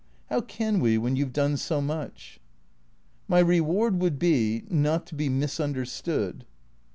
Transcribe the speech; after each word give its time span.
How 0.31 0.41
can 0.41 0.79
we, 0.79 0.97
when 0.97 1.15
you 1.15 1.27
've 1.27 1.31
done 1.33 1.57
so 1.57 1.79
much?" 1.79 2.39
"My 3.27 3.37
reward 3.37 3.99
would 3.99 4.17
be— 4.17 4.63
not 4.71 5.05
to 5.05 5.15
be 5.15 5.29
misunderstood." 5.29 6.43